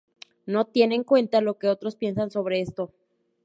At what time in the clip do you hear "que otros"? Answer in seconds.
1.59-1.95